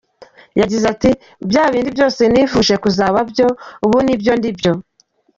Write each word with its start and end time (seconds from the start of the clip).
Yagize 0.59 0.85
ati 0.93 1.09
"Bya 1.49 1.63
bindi 1.71 1.89
byose 1.95 2.21
nifuje 2.31 2.75
kuzaba 2.83 3.19
byo 3.31 3.47
ubu 3.85 3.97
nibyo 4.05 4.33
ndibyo. 4.39 4.71